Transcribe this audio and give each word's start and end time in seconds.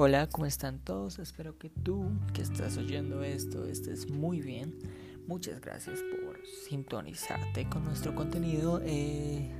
Hola, 0.00 0.28
¿cómo 0.28 0.46
están 0.46 0.78
todos? 0.78 1.18
Espero 1.18 1.58
que 1.58 1.70
tú 1.70 2.08
que 2.32 2.40
estás 2.40 2.76
oyendo 2.76 3.24
esto 3.24 3.64
estés 3.64 4.08
muy 4.08 4.40
bien. 4.40 4.78
Muchas 5.26 5.60
gracias 5.60 5.98
por 6.22 6.38
sintonizarte 6.68 7.68
con 7.68 7.84
nuestro 7.84 8.14
contenido. 8.14 8.80
Eh, 8.84 9.50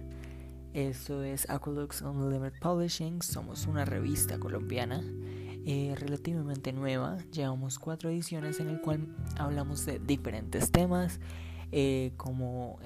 esto 0.75 1.25
es 1.25 1.51
Aqualux 1.51 2.03
Unlimited 2.03 2.57
Publishing. 2.61 3.21
Somos 3.21 3.67
una 3.67 3.85
revista 3.85 4.39
colombiana 4.39 5.03
eh, 5.67 5.97
relativamente 5.99 6.73
nueva. 6.73 7.19
Llevamos 7.33 7.81
cuatro 7.81 8.09
ediciones 8.09 8.61
en 8.61 8.69
el 8.69 8.81
cual 8.81 9.09
hablamos 9.39 9.87
de 9.87 9.99
diferentes 9.99 10.71
temas 10.71 11.19
eh, 11.73 12.13
como 12.17 12.79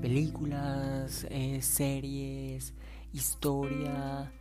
películas, 0.00 1.24
series, 1.60 2.74
historia 3.12 4.32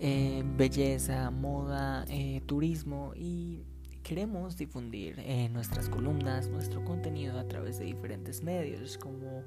eh, 0.00 0.44
belleza, 0.56 1.30
moda, 1.30 2.04
eh, 2.08 2.40
turismo 2.46 3.12
y 3.16 3.64
queremos 4.04 4.56
difundir 4.56 5.16
eh, 5.18 5.48
nuestras 5.48 5.88
columnas, 5.88 6.48
nuestro 6.48 6.84
contenido 6.84 7.38
a 7.38 7.48
través 7.48 7.80
de 7.80 7.86
diferentes 7.86 8.42
medios 8.42 8.96
como 8.96 9.42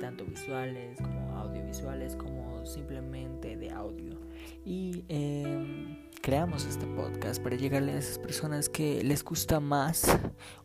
tanto 0.00 0.24
visuales 0.24 0.98
como 0.98 1.36
audiovisuales 1.36 2.14
como 2.14 2.64
simplemente 2.64 3.56
de 3.56 3.70
audio. 3.70 4.20
Y 4.64 5.04
em, 5.08 5.98
creamos 6.22 6.64
este 6.64 6.86
podcast 6.86 7.42
para 7.42 7.56
llegarle 7.56 7.92
a 7.92 7.98
esas 7.98 8.18
personas 8.18 8.68
que 8.68 9.02
les 9.02 9.24
gusta 9.24 9.58
más 9.58 10.06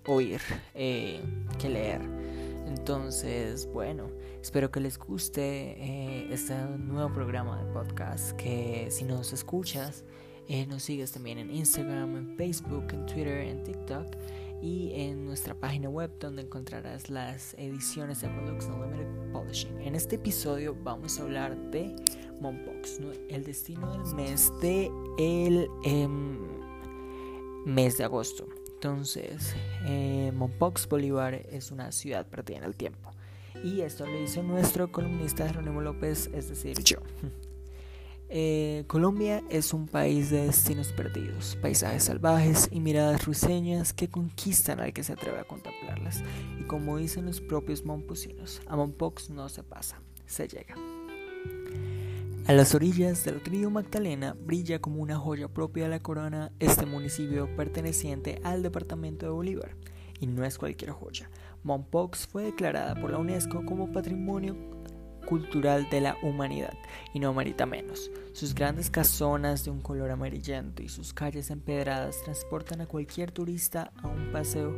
oír 0.06 0.42
que 0.74 1.70
leer 1.70 2.21
entonces 2.72 3.68
bueno 3.68 4.10
Espero 4.42 4.72
que 4.72 4.80
les 4.80 4.98
guste 4.98 5.42
eh, 5.42 6.28
este 6.32 6.56
nuevo 6.56 7.14
programa 7.14 7.64
de 7.64 7.72
podcast. 7.72 8.32
Que 8.32 8.88
si 8.90 9.06
nos 9.06 9.34
escuchas, 9.34 10.04
eh, 10.48 10.66
nos 10.66 10.82
sigues 10.82 11.12
también 11.12 11.38
en 11.38 11.52
Instagram, 11.52 12.16
en 12.18 12.36
Facebook, 12.38 12.88
en 12.92 13.06
Twitter, 13.06 13.38
en 13.38 13.64
TikTok 13.64 14.08
y 14.60 14.94
en 14.96 15.26
nuestra 15.26 15.54
página 15.54 15.90
web 15.90 16.12
donde 16.20 16.42
encontrarás 16.42 17.12
las 17.12 17.54
ediciones 17.54 18.22
de 18.22 18.30
Products 18.30 18.66
Unlimited 18.66 19.32
Publishing. 19.32 19.80
En 19.80 19.94
este 19.94 20.16
episodio 20.16 20.76
vamos 20.84 21.20
a 21.20 21.24
hablar 21.24 21.56
de 21.70 21.96
Mompox, 22.40 23.00
el 23.30 23.44
destino 23.44 23.92
del 23.92 24.16
mes 24.16 24.52
de 24.60 24.92
el 25.20 25.68
em, 25.84 26.40
mes 27.64 28.00
de 28.00 28.06
agosto. 28.06 28.48
Entonces, 28.84 29.54
eh, 29.86 30.32
Mompox 30.34 30.90
Bolívar 30.90 31.36
es 31.36 31.70
una 31.70 31.92
ciudad 31.92 32.26
perdida 32.26 32.58
en 32.58 32.64
el 32.64 32.76
tiempo. 32.76 33.12
Y 33.64 33.82
esto 33.82 34.08
lo 34.08 34.20
dice 34.20 34.42
nuestro 34.42 34.92
columnista 34.92 35.48
Jerónimo 35.48 35.82
López, 35.82 36.32
es 36.34 36.50
decir, 36.50 36.84
yo. 36.84 36.98
Eh, 38.34 38.86
Colombia 38.88 39.44
es 39.50 39.74
un 39.74 39.88
país 39.90 40.30
de 40.30 40.46
destinos 40.46 40.94
perdidos, 40.94 41.58
paisajes 41.62 42.06
salvajes 42.06 42.70
y 42.72 42.80
miradas 42.80 43.26
ruiseñas 43.26 43.92
que 43.92 44.08
conquistan 44.08 44.80
al 44.80 44.94
que 44.94 45.04
se 45.04 45.12
atreve 45.12 45.40
a 45.40 45.44
contemplarlas. 45.44 46.24
Y 46.58 46.64
como 46.64 46.96
dicen 46.96 47.26
los 47.26 47.42
propios 47.42 47.84
mompusinos, 47.84 48.62
a 48.68 48.78
Mompox 48.78 49.32
no 49.32 49.50
se 49.50 49.64
pasa, 49.64 50.00
se 50.28 50.48
llega. 50.48 50.76
A 52.52 52.54
las 52.54 52.76
orillas 52.76 53.24
del 53.24 53.40
río 53.40 53.70
Magdalena 53.70 54.36
brilla 54.38 54.80
como 54.80 55.02
una 55.02 55.18
joya 55.18 55.48
propia 55.48 55.86
de 55.86 55.90
la 55.90 56.02
corona 56.02 56.52
este 56.60 56.86
municipio 56.86 57.48
perteneciente 57.56 58.42
al 58.44 58.62
departamento 58.62 59.26
de 59.26 59.32
Bolívar. 59.32 59.78
Y 60.20 60.28
no 60.28 60.44
es 60.44 60.58
cualquier 60.58 60.92
joya, 60.92 61.32
Mompox 61.64 62.28
fue 62.28 62.44
declarada 62.44 62.96
por 62.96 63.12
la 63.12 63.20
UNESCO 63.20 63.66
como 63.66 63.94
Patrimonio 63.94 64.58
Cultural 65.26 65.90
de 65.90 66.02
la 66.02 66.18
Humanidad 66.24 66.74
y 67.14 67.20
no 67.20 67.34
merita 67.34 67.66
menos. 67.66 68.12
Sus 68.34 68.54
grandes 68.54 68.90
casonas 68.90 69.64
de 69.64 69.72
un 69.72 69.80
color 69.80 70.12
amarillento 70.12 70.84
y 70.84 70.90
sus 70.90 71.14
calles 71.14 71.52
empedradas 71.52 72.22
transportan 72.22 72.82
a 72.82 72.86
cualquier 72.86 73.32
turista 73.32 73.94
a 74.04 74.10
un 74.10 74.30
paseo 74.34 74.76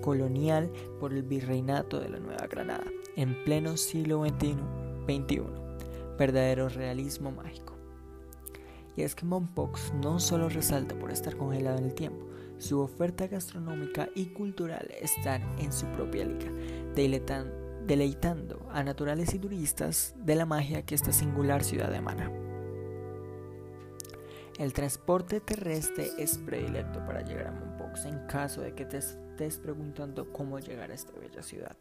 colonial 0.00 0.68
por 0.98 1.12
el 1.12 1.22
virreinato 1.22 2.00
de 2.00 2.08
la 2.08 2.18
Nueva 2.18 2.48
Granada 2.48 2.86
en 3.14 3.44
pleno 3.44 3.76
siglo 3.76 4.24
XXI. 4.26 5.63
Verdadero 6.18 6.68
realismo 6.68 7.30
mágico. 7.30 7.74
Y 8.96 9.02
es 9.02 9.14
que 9.14 9.24
Mompox 9.24 9.92
no 9.94 10.20
solo 10.20 10.48
resalta 10.48 10.96
por 10.98 11.10
estar 11.10 11.36
congelado 11.36 11.78
en 11.78 11.84
el 11.84 11.94
tiempo, 11.94 12.26
su 12.58 12.80
oferta 12.80 13.26
gastronómica 13.26 14.08
y 14.14 14.26
cultural 14.26 14.88
están 15.00 15.42
en 15.58 15.72
su 15.72 15.86
propia 15.86 16.24
liga, 16.24 16.50
deleitando 16.94 18.68
a 18.70 18.84
naturales 18.84 19.34
y 19.34 19.38
turistas 19.38 20.14
de 20.16 20.36
la 20.36 20.46
magia 20.46 20.82
que 20.82 20.94
esta 20.94 21.12
singular 21.12 21.64
ciudad 21.64 21.92
emana. 21.92 22.30
El 24.58 24.72
transporte 24.72 25.40
terrestre 25.40 26.10
es 26.16 26.38
predilecto 26.38 27.04
para 27.04 27.22
llegar 27.22 27.48
a 27.48 27.52
Mompox 27.52 28.04
en 28.04 28.24
caso 28.28 28.60
de 28.60 28.72
que 28.72 28.84
te 28.84 28.98
estés 29.34 29.58
preguntando 29.58 30.32
cómo 30.32 30.60
llegar 30.60 30.92
a 30.92 30.94
esta 30.94 31.12
bella 31.18 31.42
ciudad. 31.42 31.76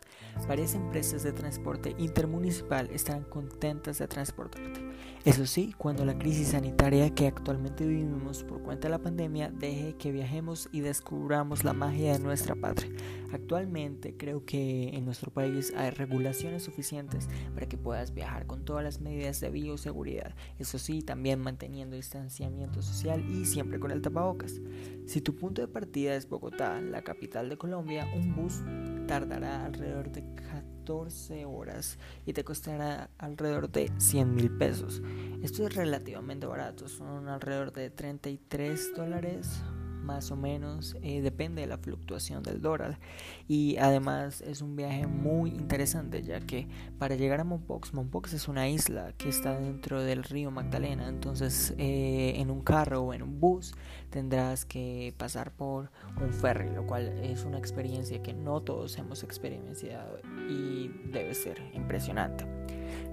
Varias 0.48 0.74
empresas 0.74 1.22
de 1.22 1.32
transporte 1.34 1.96
intermunicipal 2.00 2.90
estarán 2.90 3.26
contentas 3.26 4.00
de 4.00 4.08
transportarte. 4.08 4.82
Eso 5.24 5.46
sí, 5.46 5.74
cuando 5.78 6.04
la 6.04 6.18
crisis 6.18 6.50
sanitaria 6.50 7.14
que 7.14 7.28
actualmente 7.28 7.86
vivimos 7.86 8.44
por 8.44 8.64
cuenta 8.64 8.88
de 8.88 8.92
la 8.92 9.04
pandemia 9.04 9.52
deje 9.52 9.94
que 9.94 10.12
viajemos 10.12 10.68
y 10.72 10.82
descubramos 10.82 11.64
la 11.64 11.74
magia 11.74 12.14
de 12.14 12.20
nuestra 12.20 12.56
patria. 12.56 12.92
Actualmente 13.32 14.16
creo 14.18 14.46
que 14.46 14.90
en 14.90 15.06
nuestro 15.06 15.32
país 15.32 15.74
hay 15.78 15.92
regulaciones 15.92 16.64
suficientes 16.64 17.30
para 17.54 17.68
que 17.68 17.78
puedas 17.78 18.14
viajar 18.14 18.48
con 18.48 18.66
todas 18.66 18.84
las 18.84 19.00
medidas 19.00 19.40
de 19.40 19.50
bioseguridad. 19.50 20.36
Eso 20.58 20.80
sí, 20.80 21.04
también 21.04 21.40
manteniendo 21.40 21.96
distanciamiento 21.96 22.82
social 22.82 23.24
y 23.30 23.46
siempre 23.46 23.80
con 23.80 23.92
el 23.92 24.02
tapabocas. 24.02 24.60
Si 25.06 25.22
tu 25.22 25.36
punto 25.36 25.62
de 25.62 25.68
partida 25.68 26.16
es 26.16 26.28
Bogotá, 26.28 26.82
la 26.82 27.04
capital 27.04 27.43
de 27.50 27.58
Colombia, 27.58 28.08
un 28.16 28.36
bus 28.36 28.62
tardará 29.08 29.66
alrededor 29.66 30.12
de 30.12 30.24
14 30.36 31.46
horas 31.46 31.98
y 32.26 32.34
te 32.34 32.44
costará 32.44 33.10
alrededor 33.18 33.70
de 33.70 33.92
100 33.98 34.36
mil 34.36 34.52
pesos. 34.58 35.02
Esto 35.42 35.66
es 35.68 35.76
relativamente 35.76 36.46
barato, 36.46 36.88
son 36.88 37.28
alrededor 37.28 37.74
de 37.74 37.90
33 37.90 38.94
dólares 38.96 39.64
más 40.04 40.32
o 40.32 40.36
menos, 40.36 40.96
eh, 41.02 41.22
depende 41.22 41.62
de 41.62 41.68
la 41.68 41.78
fluctuación 41.78 42.44
del 42.44 42.62
dólar. 42.62 43.00
Y 43.48 43.78
además 43.78 44.42
es 44.42 44.62
un 44.62 44.76
viaje 44.76 45.08
muy 45.08 45.52
interesante 45.52 46.24
ya 46.24 46.40
que 46.42 46.68
para 47.00 47.16
llegar 47.16 47.40
a 47.40 47.44
Mompox, 47.44 47.94
Mompox 47.94 48.34
es 48.34 48.48
una 48.48 48.70
isla 48.70 49.14
que 49.18 49.30
está 49.30 49.60
dentro 49.60 50.02
del 50.02 50.24
río 50.24 50.52
Magdalena, 50.52 51.08
entonces 51.08 51.74
eh, 51.78 52.34
en 52.38 52.52
un 52.52 52.62
carro 52.62 53.02
o 53.02 53.14
en 53.14 53.24
un 53.24 53.40
bus 53.40 53.74
tendrás 54.10 54.66
que 54.66 55.14
pasar 55.18 55.52
por 55.52 55.90
un 56.22 56.34
ferry, 56.34 56.70
lo 56.74 56.86
cual 56.86 57.08
es 57.20 57.44
una 57.46 57.58
experiencia 57.58 58.22
que 58.22 58.34
no 58.34 58.62
todos 58.62 58.98
hemos 58.98 59.24
experimentado 59.24 60.20
y 60.50 60.90
debe 61.12 61.34
ser 61.34 61.62
impresionante. 61.74 62.46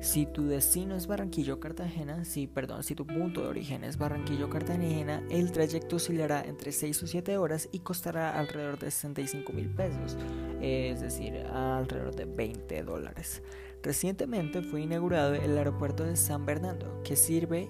Si 0.01 0.27
tu 0.27 0.47
destino 0.47 0.97
es 0.97 1.07
Barranquillo 1.07 1.61
Cartagena, 1.61 2.25
sí, 2.25 2.47
perdón, 2.47 2.83
si 2.83 2.95
tu 2.95 3.07
punto 3.07 3.43
de 3.43 3.49
origen 3.49 3.85
es 3.85 3.99
Barranquillo 3.99 4.49
Cartagena, 4.49 5.23
el 5.31 5.53
trayecto 5.53 5.97
oscilará 5.97 6.43
entre 6.43 6.73
6 6.81 7.03
o 7.03 7.07
7 7.07 7.37
horas 7.37 7.69
y 7.73 7.81
costará 7.81 8.39
alrededor 8.39 8.79
de 8.79 8.91
65 8.91 9.53
mil 9.53 9.69
pesos, 9.69 10.17
es 10.63 11.01
decir, 11.01 11.37
alrededor 11.53 12.17
de 12.17 12.25
20 12.25 12.83
dólares. 12.85 13.43
Recientemente 13.83 14.63
fue 14.63 14.81
inaugurado 14.81 15.35
el 15.35 15.59
aeropuerto 15.59 16.05
de 16.05 16.17
San 16.17 16.47
Bernardo, 16.47 17.03
que 17.03 17.17
sirve, 17.17 17.69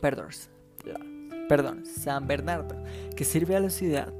perdón, 0.00 0.28
perdón, 1.48 1.84
San 1.84 2.26
Bernardo, 2.26 2.82
que 3.14 3.24
sirve 3.24 3.56
a 3.56 3.60
la 3.60 3.70
ciudad 3.70 4.12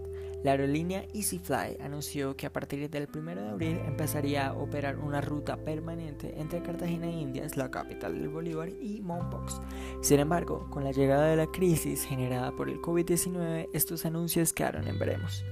la 0.45 0.53
aerolínea 0.53 1.05
EasyFly 1.15 1.79
anunció 1.81 2.37
que 2.37 2.47
a 2.47 2.53
partir 2.53 2.89
del 2.89 3.09
1 3.13 3.35
de 3.35 3.49
abril 3.49 3.81
empezaría 3.85 4.47
a 4.47 4.53
operar 4.53 4.99
una 4.99 5.21
ruta 5.21 5.57
permanente 5.57 6.39
entre 6.39 6.63
Cartagena 6.63 7.09
e 7.09 7.21
Indias, 7.21 7.57
la 7.57 7.71
capital 7.71 8.15
del 8.15 8.29
Bolívar, 8.29 8.69
y 8.69 9.01
Mompox. 9.01 9.61
Sin 10.01 10.21
embargo, 10.21 10.69
con 10.71 10.85
la 10.85 10.93
llegada 10.93 11.27
de 11.27 11.37
la 11.37 11.49
crisis 11.49 12.05
generada 12.05 12.53
por 12.53 12.69
el 12.69 12.81
COVID-19, 12.81 13.69
estos 13.73 14.07
anuncios 14.07 14.53
quedaron 14.53 14.87
en 14.87 14.99
veremos. 14.99 15.45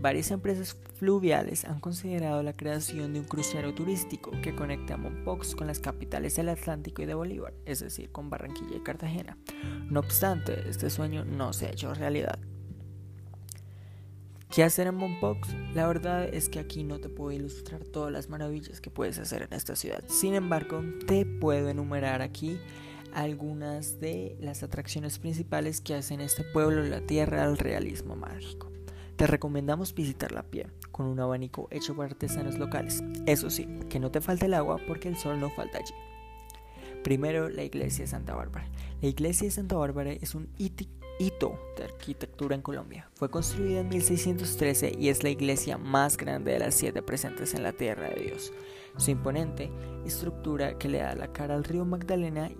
Varias 0.00 0.32
empresas 0.32 0.76
fluviales 0.94 1.64
han 1.64 1.78
considerado 1.78 2.42
la 2.42 2.52
creación 2.52 3.12
de 3.12 3.20
un 3.20 3.26
crucero 3.26 3.72
turístico 3.72 4.32
que 4.42 4.54
conecte 4.54 4.92
a 4.92 4.96
Mompox 4.96 5.54
con 5.54 5.68
las 5.68 5.78
capitales 5.78 6.34
del 6.34 6.48
Atlántico 6.48 7.02
y 7.02 7.06
de 7.06 7.14
Bolívar, 7.14 7.54
es 7.64 7.80
decir, 7.80 8.10
con 8.10 8.30
Barranquilla 8.30 8.76
y 8.76 8.82
Cartagena. 8.82 9.38
No 9.88 10.00
obstante, 10.00 10.68
este 10.68 10.90
sueño 10.90 11.24
no 11.24 11.52
se 11.52 11.66
ha 11.66 11.70
hecho 11.70 11.94
realidad. 11.94 12.38
¿Qué 14.50 14.62
hacer 14.62 14.86
en 14.86 14.94
Mompox? 14.94 15.48
La 15.74 15.86
verdad 15.86 16.32
es 16.32 16.48
que 16.48 16.60
aquí 16.60 16.84
no 16.84 17.00
te 17.00 17.08
puedo 17.08 17.32
ilustrar 17.32 17.84
todas 17.84 18.12
las 18.12 18.28
maravillas 18.28 18.80
que 18.80 18.90
puedes 18.90 19.18
hacer 19.18 19.42
en 19.42 19.52
esta 19.52 19.74
ciudad. 19.74 20.04
Sin 20.06 20.34
embargo, 20.34 20.82
te 21.06 21.26
puedo 21.26 21.68
enumerar 21.68 22.22
aquí 22.22 22.58
algunas 23.12 24.00
de 24.00 24.36
las 24.40 24.62
atracciones 24.62 25.18
principales 25.18 25.80
que 25.80 25.94
hacen 25.94 26.20
este 26.20 26.44
pueblo 26.44 26.82
la 26.82 27.00
tierra 27.00 27.46
del 27.46 27.58
realismo 27.58 28.16
mágico. 28.16 28.70
Te 29.16 29.26
recomendamos 29.26 29.94
visitar 29.94 30.32
la 30.32 30.42
pie 30.42 30.66
con 30.90 31.06
un 31.06 31.20
abanico 31.20 31.68
hecho 31.70 31.94
por 31.94 32.06
artesanos 32.06 32.58
locales. 32.58 33.02
Eso 33.26 33.50
sí, 33.50 33.66
que 33.88 34.00
no 34.00 34.10
te 34.10 34.20
falte 34.20 34.46
el 34.46 34.54
agua 34.54 34.80
porque 34.86 35.08
el 35.08 35.16
sol 35.16 35.38
no 35.38 35.50
falta 35.50 35.78
allí. 35.78 35.94
Primero, 37.04 37.48
la 37.48 37.62
iglesia 37.62 38.04
de 38.04 38.10
Santa 38.10 38.34
Bárbara. 38.34 38.66
La 39.00 39.08
iglesia 39.08 39.46
de 39.46 39.50
Santa 39.52 39.76
Bárbara 39.76 40.12
es 40.12 40.34
un 40.34 40.48
hito 41.18 41.58
de 41.76 41.84
arquitectura 41.84 42.54
en 42.54 42.62
Colombia. 42.62 43.10
Fue 43.14 43.30
construida 43.30 43.80
en 43.80 43.88
1613 43.88 44.96
y 44.98 45.08
es 45.08 45.22
la 45.22 45.30
iglesia 45.30 45.78
más 45.78 46.16
grande 46.16 46.52
de 46.52 46.58
las 46.58 46.74
siete 46.74 47.02
presentes 47.02 47.54
en 47.54 47.62
la 47.62 47.72
tierra 47.72 48.08
de 48.10 48.22
Dios. 48.22 48.52
Su 48.96 49.10
imponente 49.10 49.70
estructura 50.04 50.78
que 50.78 50.88
le 50.88 50.98
da 50.98 51.14
la 51.14 51.32
cara 51.32 51.54
al 51.54 51.64
río 51.64 51.84
Magdalena 51.84 52.50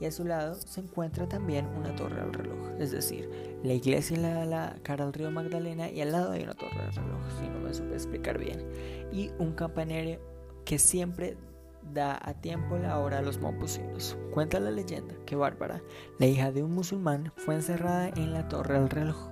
y 0.00 0.06
a 0.06 0.12
su 0.12 0.24
lado 0.24 0.54
se 0.54 0.80
encuentra 0.80 1.28
también 1.28 1.66
una 1.66 1.94
torre 1.96 2.20
al 2.20 2.32
reloj. 2.32 2.70
Es 2.78 2.92
decir, 2.92 3.28
la 3.64 3.72
iglesia 3.72 4.16
le 4.16 4.30
da 4.32 4.44
la 4.44 4.76
cara 4.82 5.04
al 5.04 5.12
río 5.12 5.30
Magdalena 5.30 5.90
y 5.90 6.00
al 6.00 6.12
lado 6.12 6.32
hay 6.32 6.44
una 6.44 6.54
torre 6.54 6.80
al 6.80 6.94
reloj, 6.94 7.20
si 7.38 7.48
no 7.48 7.60
me 7.60 7.74
supe 7.74 7.94
explicar 7.94 8.38
bien. 8.38 8.64
Y 9.12 9.30
un 9.38 9.52
campanario 9.52 10.20
que 10.64 10.78
siempre 10.78 11.36
da 11.82 12.18
a 12.22 12.34
tiempo 12.34 12.76
la 12.78 12.98
hora 12.98 13.18
a 13.18 13.22
los 13.22 13.38
momposinos. 13.38 14.16
Cuenta 14.32 14.60
la 14.60 14.70
leyenda 14.70 15.14
que 15.26 15.36
Bárbara, 15.36 15.82
la 16.18 16.26
hija 16.26 16.52
de 16.52 16.62
un 16.62 16.72
musulmán, 16.72 17.32
fue 17.36 17.54
encerrada 17.54 18.08
en 18.08 18.32
la 18.32 18.48
torre 18.48 18.76
al 18.76 18.90
reloj 18.90 19.30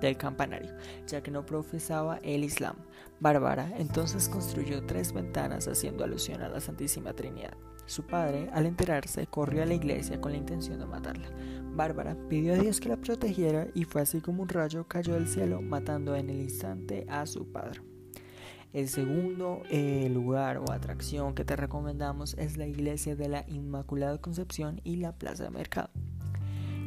del 0.00 0.16
campanario, 0.16 0.74
ya 1.06 1.22
que 1.22 1.30
no 1.30 1.46
profesaba 1.46 2.18
el 2.22 2.44
Islam. 2.44 2.76
Bárbara 3.20 3.72
entonces 3.78 4.28
construyó 4.28 4.84
tres 4.84 5.12
ventanas 5.12 5.68
haciendo 5.68 6.04
alusión 6.04 6.42
a 6.42 6.48
la 6.48 6.60
Santísima 6.60 7.14
Trinidad. 7.14 7.56
Su 7.86 8.04
padre, 8.04 8.50
al 8.52 8.66
enterarse, 8.66 9.26
corrió 9.26 9.62
a 9.62 9.66
la 9.66 9.74
iglesia 9.74 10.20
con 10.20 10.32
la 10.32 10.38
intención 10.38 10.78
de 10.78 10.86
matarla. 10.86 11.30
Bárbara 11.72 12.16
pidió 12.28 12.54
a 12.54 12.58
Dios 12.58 12.80
que 12.80 12.88
la 12.88 12.96
protegiera 12.96 13.68
y 13.74 13.84
fue 13.84 14.02
así 14.02 14.20
como 14.20 14.42
un 14.42 14.48
rayo 14.48 14.86
cayó 14.88 15.14
del 15.14 15.28
cielo, 15.28 15.62
matando 15.62 16.16
en 16.16 16.30
el 16.30 16.40
instante 16.40 17.06
a 17.08 17.26
su 17.26 17.46
padre. 17.52 17.80
El 18.76 18.88
segundo 18.88 19.62
eh, 19.70 20.10
lugar 20.10 20.58
o 20.58 20.70
atracción 20.70 21.34
que 21.34 21.46
te 21.46 21.56
recomendamos 21.56 22.34
es 22.34 22.58
la 22.58 22.66
iglesia 22.66 23.16
de 23.16 23.26
la 23.26 23.42
Inmaculada 23.48 24.18
Concepción 24.18 24.82
y 24.84 24.96
la 24.96 25.12
Plaza 25.12 25.44
de 25.44 25.50
Mercado. 25.50 25.88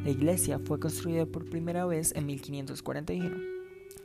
La 0.04 0.10
iglesia 0.10 0.60
fue 0.60 0.78
construida 0.78 1.26
por 1.26 1.50
primera 1.50 1.84
vez 1.86 2.14
en 2.14 2.26
1541, 2.26 3.36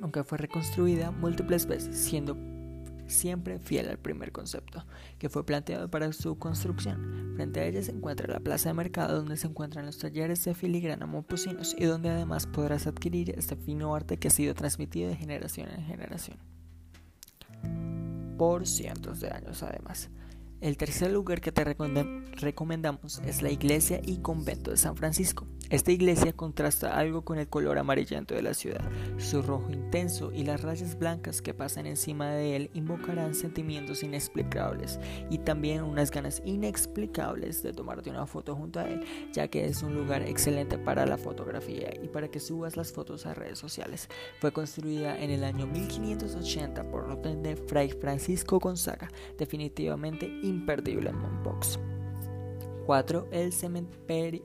aunque 0.02 0.24
fue 0.24 0.40
reconstruida 0.40 1.12
múltiples 1.12 1.68
veces, 1.68 1.96
siendo 1.96 2.36
siempre 3.06 3.60
fiel 3.60 3.88
al 3.88 4.00
primer 4.00 4.32
concepto 4.32 4.84
que 5.20 5.30
fue 5.30 5.46
planteado 5.46 5.88
para 5.88 6.12
su 6.12 6.40
construcción. 6.40 7.34
Frente 7.36 7.60
a 7.60 7.66
ella 7.68 7.84
se 7.84 7.92
encuentra 7.92 8.26
la 8.26 8.40
plaza 8.40 8.70
de 8.70 8.74
mercado 8.74 9.18
donde 9.18 9.38
se 9.38 9.46
encuentran 9.46 9.86
los 9.86 10.00
talleres 10.00 10.44
de 10.44 10.56
filigrana 10.56 11.06
moposinos 11.06 11.76
y 11.78 11.86
donde 11.86 12.10
además 12.10 12.48
podrás 12.48 12.88
adquirir 12.88 13.36
este 13.38 13.56
fino 13.56 13.94
arte 13.94 14.18
que 14.18 14.30
ha 14.30 14.32
sido 14.32 14.56
transmitido 14.56 15.08
de 15.08 15.18
generación 15.18 15.70
en 15.70 15.86
generación. 15.86 16.55
Por 18.38 18.68
cientos 18.68 19.20
de 19.20 19.30
años 19.30 19.64
además. 19.64 20.10
El 20.62 20.78
tercer 20.78 21.12
lugar 21.12 21.42
que 21.42 21.52
te 21.52 21.64
recomendamos 21.64 23.22
es 23.26 23.42
la 23.42 23.52
iglesia 23.52 24.02
y 24.04 24.18
convento 24.18 24.72
de 24.72 24.78
San 24.78 24.96
Francisco. 24.96 25.46
Esta 25.72 25.92
iglesia 25.92 26.32
contrasta 26.32 26.96
algo 26.96 27.24
con 27.24 27.40
el 27.40 27.48
color 27.48 27.80
amarillento 27.80 28.36
de 28.36 28.44
la 28.44 28.54
ciudad. 28.54 28.88
Su 29.18 29.42
rojo 29.42 29.72
intenso 29.72 30.32
y 30.32 30.44
las 30.44 30.62
rayas 30.62 30.98
blancas 31.00 31.42
que 31.42 31.56
pasan 31.56 31.88
encima 31.88 32.30
de 32.30 32.56
él 32.56 32.70
invocarán 32.76 33.34
sentimientos 33.34 34.04
inexplicables 34.04 35.00
y 35.32 35.40
también 35.40 35.82
unas 35.82 36.12
ganas 36.12 36.44
inexplicables 36.46 37.64
de 37.64 37.74
tomarte 37.74 38.12
una 38.12 38.28
foto 38.28 38.56
junto 38.56 38.80
a 38.80 38.88
él, 38.88 39.04
ya 39.34 39.48
que 39.48 39.66
es 39.66 39.82
un 39.82 39.96
lugar 39.96 40.22
excelente 40.22 40.78
para 40.78 41.08
la 41.08 41.18
fotografía 41.18 41.90
y 42.00 42.10
para 42.10 42.28
que 42.28 42.40
subas 42.40 42.78
las 42.78 42.92
fotos 42.92 43.26
a 43.26 43.34
redes 43.34 43.58
sociales. 43.58 44.08
Fue 44.40 44.54
construida 44.54 45.20
en 45.20 45.32
el 45.32 45.44
año 45.44 45.66
1580 45.66 46.92
por 46.92 47.06
orden 47.06 47.42
de 47.42 47.56
Fray 47.56 47.90
Francisco 47.90 48.60
Gonzaga, 48.60 49.10
definitivamente 49.40 50.28
imperdible 50.44 51.10
en 51.10 51.18
Mompox. 51.18 51.80
4. 52.86 53.30
El 53.32 53.52
cementerio, 53.52 54.44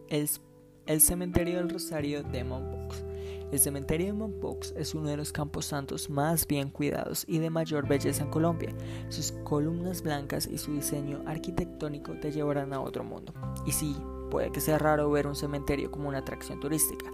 el 0.91 1.01
cementerio 1.01 1.59
del 1.59 1.71
Rosario 1.71 2.25
de 2.25 2.43
Mompox. 2.43 3.05
El 3.53 3.61
cementerio 3.61 4.09
de 4.09 4.13
Mompox 4.13 4.75
es 4.77 4.93
uno 4.93 5.09
de 5.09 5.17
los 5.17 5.31
campos 5.31 5.67
santos 5.67 6.11
más 6.11 6.49
bien 6.49 6.69
cuidados 6.69 7.25
y 7.29 7.39
de 7.39 7.49
mayor 7.49 7.87
belleza 7.87 8.25
en 8.25 8.31
Colombia. 8.31 8.75
Sus 9.09 9.31
columnas 9.45 10.03
blancas 10.03 10.49
y 10.49 10.59
su 10.59 10.75
diseño 10.75 11.23
arquitectónico 11.27 12.15
te 12.15 12.33
llevarán 12.33 12.73
a 12.73 12.81
otro 12.81 13.05
mundo. 13.05 13.33
Y 13.65 13.71
sí, 13.71 13.97
puede 14.33 14.51
que 14.51 14.61
sea 14.61 14.79
raro 14.79 15.09
ver 15.09 15.29
un 15.29 15.37
cementerio 15.37 15.93
como 15.93 16.09
una 16.09 16.19
atracción 16.19 16.59
turística, 16.59 17.07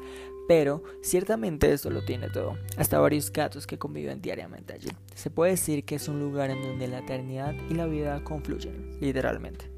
pero 0.48 0.82
ciertamente 1.02 1.70
esto 1.70 1.90
lo 1.90 2.02
tiene 2.02 2.30
todo, 2.30 2.56
hasta 2.78 2.98
varios 2.98 3.30
gatos 3.30 3.66
que 3.66 3.78
conviven 3.78 4.22
diariamente 4.22 4.72
allí. 4.72 4.88
Se 5.14 5.28
puede 5.28 5.50
decir 5.50 5.84
que 5.84 5.96
es 5.96 6.08
un 6.08 6.18
lugar 6.18 6.48
en 6.48 6.62
donde 6.62 6.88
la 6.88 7.00
eternidad 7.00 7.54
y 7.68 7.74
la 7.74 7.84
vida 7.84 8.24
confluyen, 8.24 8.96
literalmente. 9.00 9.75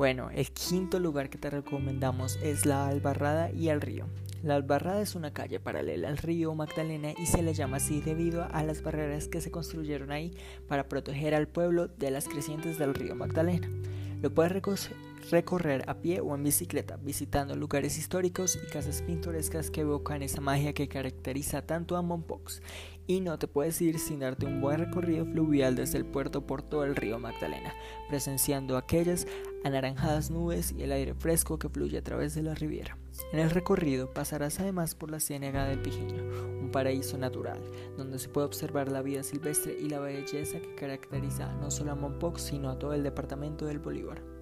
Bueno, 0.00 0.30
el 0.30 0.50
quinto 0.50 0.98
lugar 0.98 1.28
que 1.28 1.36
te 1.36 1.50
recomendamos 1.50 2.38
es 2.42 2.64
la 2.64 2.88
Albarrada 2.88 3.50
y 3.50 3.68
el 3.68 3.82
río. 3.82 4.06
La 4.42 4.54
Albarrada 4.54 5.02
es 5.02 5.14
una 5.14 5.34
calle 5.34 5.60
paralela 5.60 6.08
al 6.08 6.16
río 6.16 6.54
Magdalena 6.54 7.12
y 7.18 7.26
se 7.26 7.42
le 7.42 7.52
llama 7.52 7.76
así 7.76 8.00
debido 8.00 8.48
a 8.50 8.62
las 8.62 8.82
barreras 8.82 9.28
que 9.28 9.42
se 9.42 9.50
construyeron 9.50 10.10
ahí 10.10 10.34
para 10.68 10.88
proteger 10.88 11.34
al 11.34 11.48
pueblo 11.48 11.86
de 11.86 12.10
las 12.10 12.28
crecientes 12.28 12.78
del 12.78 12.94
río 12.94 13.14
Magdalena. 13.14 13.68
Lo 14.22 14.32
puedes 14.32 14.52
recorrer 15.30 15.84
a 15.88 15.94
pie 15.94 16.20
o 16.20 16.34
en 16.34 16.42
bicicleta, 16.42 16.96
visitando 16.96 17.54
lugares 17.56 17.98
históricos 17.98 18.58
y 18.62 18.70
casas 18.70 19.02
pintorescas 19.02 19.70
que 19.70 19.82
evocan 19.82 20.22
esa 20.22 20.40
magia 20.40 20.72
que 20.72 20.88
caracteriza 20.88 21.62
tanto 21.62 21.96
a 21.96 22.02
Mompox. 22.02 22.62
Y 23.06 23.20
no 23.20 23.38
te 23.38 23.48
puedes 23.48 23.80
ir 23.80 23.98
sin 23.98 24.20
darte 24.20 24.46
un 24.46 24.60
buen 24.60 24.78
recorrido 24.78 25.24
fluvial 25.26 25.74
desde 25.74 25.98
el 25.98 26.04
puerto 26.04 26.46
por 26.46 26.62
todo 26.62 26.84
el 26.84 26.94
río 26.94 27.18
Magdalena, 27.18 27.74
presenciando 28.08 28.76
aquellas 28.76 29.26
anaranjadas 29.64 30.30
nubes 30.30 30.72
y 30.76 30.82
el 30.82 30.92
aire 30.92 31.14
fresco 31.14 31.58
que 31.58 31.68
fluye 31.68 31.98
a 31.98 32.04
través 32.04 32.34
de 32.34 32.42
la 32.42 32.54
riviera. 32.54 32.96
En 33.32 33.40
el 33.40 33.50
recorrido 33.50 34.12
pasarás 34.12 34.60
además 34.60 34.94
por 34.94 35.10
la 35.10 35.20
Ciénaga 35.20 35.64
del 35.66 35.80
Pijiño, 35.80 36.22
un 36.60 36.70
paraíso 36.70 37.18
natural, 37.18 37.60
donde 37.96 38.18
se 38.18 38.28
puede 38.28 38.46
observar 38.46 38.90
la 38.90 39.02
vida 39.02 39.22
silvestre 39.22 39.76
y 39.78 39.88
la 39.88 40.00
belleza 40.00 40.60
que 40.60 40.74
caracteriza 40.76 41.52
no 41.54 41.70
solo 41.70 41.92
a 41.92 41.96
Mompox, 41.96 42.42
sino 42.42 42.70
a 42.70 42.78
todo 42.78 42.94
el 42.94 43.02
departamento 43.02 43.66
del 43.66 43.80
Bolívar. 43.80 44.39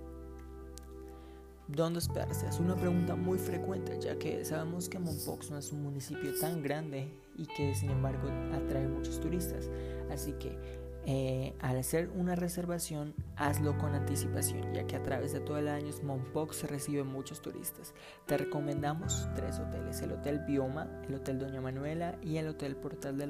¿Dónde 1.68 1.98
hospedarse? 1.98 2.48
Es 2.48 2.60
una 2.60 2.74
pregunta 2.74 3.14
muy 3.14 3.38
frecuente, 3.38 3.98
ya 4.00 4.18
que 4.18 4.42
sabemos 4.44 4.88
que 4.88 4.98
Mompox 4.98 5.50
no 5.50 5.58
es 5.58 5.70
un 5.70 5.82
municipio 5.82 6.32
tan 6.40 6.62
grande 6.62 7.14
y 7.36 7.44
que 7.44 7.74
sin 7.74 7.90
embargo 7.90 8.28
atrae 8.54 8.88
muchos 8.88 9.20
turistas. 9.20 9.68
Así 10.10 10.32
que 10.32 10.58
eh, 11.04 11.54
al 11.60 11.76
hacer 11.78 12.10
una 12.14 12.34
reservación, 12.34 13.14
hazlo 13.36 13.76
con 13.76 13.94
anticipación, 13.94 14.72
ya 14.72 14.86
que 14.86 14.96
a 14.96 15.02
través 15.02 15.32
de 15.32 15.40
todo 15.40 15.58
el 15.58 15.68
año 15.68 15.92
Mompox 16.02 16.64
recibe 16.64 17.04
muchos 17.04 17.42
turistas. 17.42 17.94
Te 18.26 18.38
recomendamos 18.38 19.28
tres 19.34 19.58
hoteles, 19.58 20.00
el 20.00 20.12
Hotel 20.12 20.40
Bioma, 20.46 20.88
el 21.06 21.16
Hotel 21.16 21.38
Doña 21.38 21.60
Manuela 21.60 22.18
y 22.22 22.38
el 22.38 22.48
Hotel 22.48 22.76
Portal 22.76 23.18
de 23.18 23.26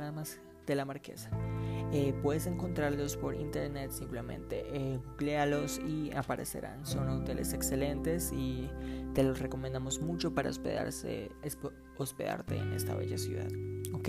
la 0.77 0.85
Marquesa. 0.85 1.31
Eh, 1.91 2.15
puedes 2.23 2.47
encontrarlos 2.47 3.17
por 3.17 3.35
internet 3.35 3.93
simplemente, 3.93 4.65
eh, 4.73 5.01
y 5.87 6.11
aparecerán. 6.15 6.85
Son 6.85 7.09
hoteles 7.09 7.53
excelentes 7.53 8.33
y 8.33 8.69
te 9.15 9.23
los 9.23 9.39
recomendamos 9.39 10.01
mucho 10.01 10.35
para 10.35 10.51
hospedarse, 10.51 11.31
hospedarte 11.97 12.57
en 12.57 12.73
esta 12.73 12.95
bella 12.95 13.17
ciudad. 13.17 13.49
¿Ok? 13.95 14.09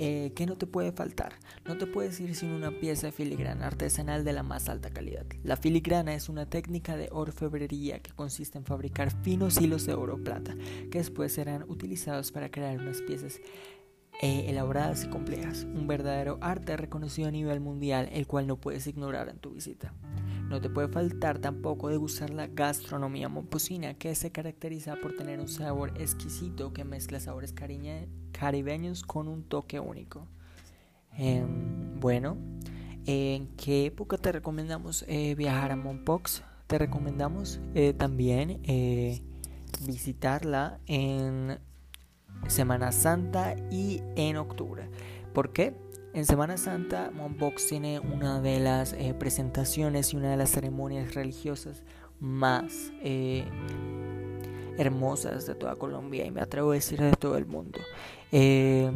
Eh, 0.00 0.32
¿Qué 0.36 0.46
no 0.46 0.56
te 0.56 0.68
puede 0.68 0.92
faltar? 0.92 1.32
No 1.64 1.76
te 1.76 1.86
puedes 1.86 2.20
ir 2.20 2.36
sin 2.36 2.50
una 2.50 2.70
pieza 2.70 3.08
de 3.08 3.12
filigrana 3.12 3.66
artesanal 3.66 4.24
de 4.24 4.32
la 4.32 4.44
más 4.44 4.68
alta 4.68 4.90
calidad. 4.90 5.26
La 5.42 5.56
filigrana 5.56 6.14
es 6.14 6.28
una 6.28 6.48
técnica 6.48 6.96
de 6.96 7.08
orfebrería 7.10 7.98
que 7.98 8.12
consiste 8.12 8.58
en 8.58 8.64
fabricar 8.64 9.10
finos 9.22 9.60
hilos 9.60 9.86
de 9.86 9.94
oro 9.94 10.14
o 10.14 10.22
plata, 10.22 10.56
que 10.92 10.98
después 10.98 11.32
serán 11.32 11.64
utilizados 11.68 12.30
para 12.30 12.48
crear 12.48 12.78
unas 12.78 13.02
piezas 13.02 13.40
eh, 14.20 14.46
elaboradas 14.48 15.04
y 15.04 15.08
complejas, 15.08 15.62
un 15.62 15.86
verdadero 15.86 16.38
arte 16.40 16.76
reconocido 16.76 17.28
a 17.28 17.30
nivel 17.30 17.60
mundial, 17.60 18.08
el 18.12 18.26
cual 18.26 18.48
no 18.48 18.56
puedes 18.56 18.88
ignorar 18.88 19.28
en 19.28 19.38
tu 19.38 19.50
visita. 19.50 19.94
No 20.48 20.60
te 20.60 20.68
puede 20.68 20.88
faltar 20.88 21.38
tampoco 21.38 21.88
degustar 21.88 22.30
la 22.30 22.48
gastronomía 22.48 23.28
momposina, 23.28 23.94
que 23.94 24.16
se 24.16 24.32
caracteriza 24.32 24.96
por 24.96 25.14
tener 25.14 25.38
un 25.38 25.46
sabor 25.46 25.92
exquisito 26.00 26.72
que 26.72 26.84
mezcla 26.84 27.20
sabores 27.20 27.54
caribeños 28.32 29.04
con 29.04 29.28
un 29.28 29.44
toque 29.44 29.78
único. 29.78 30.26
Em, 31.16 32.00
bueno, 32.00 32.36
¿en 33.06 33.46
qué 33.56 33.86
época 33.86 34.18
te 34.18 34.32
recomendamos 34.32 35.04
eh, 35.06 35.36
viajar 35.36 35.70
a 35.70 35.76
Mompox? 35.76 36.42
Te 36.66 36.76
recomendamos 36.78 37.60
eh, 37.74 37.92
también 37.92 38.60
visitarla 39.86 40.80
en 40.86 41.60
Semana 42.46 42.92
Santa 42.92 43.56
y 43.70 44.02
en 44.16 44.36
octubre. 44.36 44.88
¿Por 45.32 45.52
qué? 45.52 45.74
En 46.14 46.24
Semana 46.24 46.56
Santa, 46.56 47.10
Mombox 47.14 47.68
tiene 47.68 48.00
una 48.00 48.40
de 48.40 48.60
las 48.60 48.92
eh, 48.94 49.14
presentaciones 49.18 50.12
y 50.12 50.16
una 50.16 50.30
de 50.30 50.36
las 50.36 50.50
ceremonias 50.50 51.14
religiosas 51.14 51.82
más 52.18 52.92
eh, 53.02 53.44
hermosas 54.78 55.46
de 55.46 55.54
toda 55.54 55.76
Colombia 55.76 56.24
y 56.24 56.30
me 56.30 56.40
atrevo 56.40 56.70
a 56.70 56.74
decir 56.74 57.00
de 57.00 57.12
todo 57.12 57.36
el 57.36 57.46
mundo. 57.46 57.78
Em, 58.32 58.94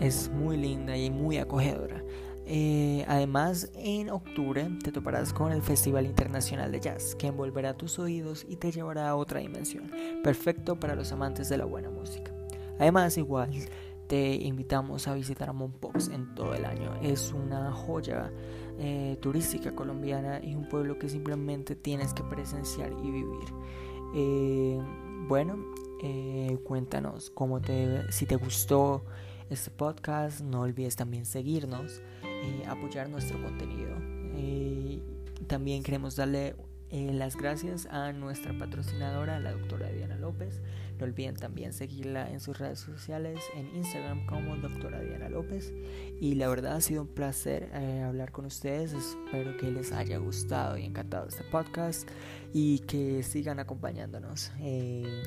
es 0.00 0.30
muy 0.30 0.56
linda 0.56 0.96
y 0.96 1.10
muy 1.10 1.38
acogedora. 1.38 2.02
Eh, 2.46 3.04
Además, 3.08 3.70
en 3.74 4.10
octubre 4.10 4.68
te 4.82 4.90
toparás 4.90 5.32
con 5.32 5.52
el 5.52 5.62
Festival 5.62 6.06
Internacional 6.06 6.72
de 6.72 6.80
Jazz, 6.80 7.14
que 7.14 7.26
envolverá 7.28 7.74
tus 7.74 7.98
oídos 7.98 8.44
y 8.48 8.56
te 8.56 8.72
llevará 8.72 9.08
a 9.08 9.16
otra 9.16 9.40
dimensión, 9.40 9.90
perfecto 10.24 10.78
para 10.80 10.94
los 10.94 11.12
amantes 11.12 11.48
de 11.48 11.58
la 11.58 11.66
buena 11.66 11.90
música. 11.90 12.37
Además, 12.78 13.16
igual 13.18 13.50
te 14.08 14.34
invitamos 14.36 15.06
a 15.06 15.14
visitar 15.14 15.52
Mompox 15.52 16.08
en 16.08 16.34
todo 16.34 16.54
el 16.54 16.64
año. 16.64 16.98
Es 17.02 17.32
una 17.32 17.70
joya 17.70 18.32
eh, 18.78 19.18
turística 19.20 19.74
colombiana 19.74 20.40
y 20.42 20.54
un 20.54 20.68
pueblo 20.68 20.98
que 20.98 21.08
simplemente 21.08 21.76
tienes 21.76 22.14
que 22.14 22.24
presenciar 22.24 22.90
y 23.04 23.10
vivir. 23.10 23.48
Eh, 24.14 24.80
bueno, 25.28 25.58
eh, 26.02 26.58
cuéntanos 26.64 27.30
cómo 27.30 27.60
te, 27.60 28.10
si 28.10 28.24
te 28.24 28.36
gustó 28.36 29.04
este 29.50 29.70
podcast. 29.70 30.40
No 30.40 30.62
olvides 30.62 30.96
también 30.96 31.26
seguirnos, 31.26 32.00
y 32.24 32.64
apoyar 32.66 33.10
nuestro 33.10 33.40
contenido. 33.42 33.94
también 35.46 35.82
queremos 35.82 36.16
darle 36.16 36.54
las 36.90 37.36
gracias 37.36 37.86
a 37.86 38.12
nuestra 38.12 38.56
patrocinadora, 38.58 39.38
la 39.40 39.52
doctora 39.52 39.90
Diana 39.90 40.16
López. 40.16 40.60
No 40.98 41.04
olviden 41.04 41.36
también 41.36 41.72
seguirla 41.72 42.30
en 42.30 42.40
sus 42.40 42.58
redes 42.58 42.80
sociales, 42.80 43.40
en 43.54 43.74
Instagram 43.76 44.26
como 44.26 44.56
doctora 44.56 45.00
Diana 45.00 45.28
López. 45.28 45.72
Y 46.20 46.34
la 46.34 46.48
verdad 46.48 46.76
ha 46.76 46.80
sido 46.80 47.02
un 47.02 47.08
placer 47.08 47.70
eh, 47.74 48.02
hablar 48.02 48.32
con 48.32 48.46
ustedes. 48.46 48.92
Espero 48.92 49.56
que 49.56 49.70
les 49.70 49.92
haya 49.92 50.18
gustado 50.18 50.76
y 50.76 50.84
encantado 50.84 51.28
este 51.28 51.44
podcast 51.44 52.08
y 52.52 52.80
que 52.80 53.22
sigan 53.22 53.60
acompañándonos. 53.60 54.50
Eh, 54.60 55.22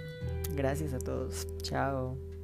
gracias 0.55 0.93
a 0.93 0.99
todos. 0.99 1.47
Chao. 1.61 2.40